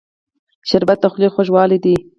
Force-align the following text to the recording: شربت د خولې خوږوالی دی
شربت 0.69 0.97
د 1.01 1.05
خولې 1.11 1.29
خوږوالی 1.33 1.77
دی 1.83 1.95